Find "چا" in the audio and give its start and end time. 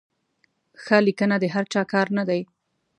1.73-1.81